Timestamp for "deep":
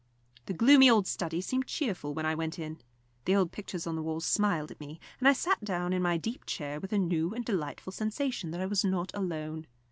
6.17-6.47